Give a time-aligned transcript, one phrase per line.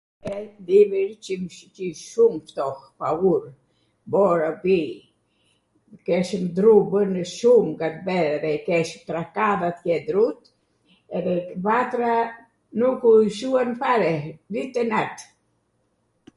[0.67, 3.43] Dimrin kish shum ftoht, paghur.
[4.13, 4.93] Bora bij,
[6.05, 10.41] keshwm dru bwnej shum atere, kesh trkadh atje drut,
[11.19, 12.15] edhe vatra
[12.79, 14.15] nuku shuan fare
[14.53, 15.17] dit' e nat.